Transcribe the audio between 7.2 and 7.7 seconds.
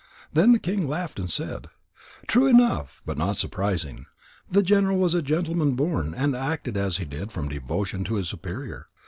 from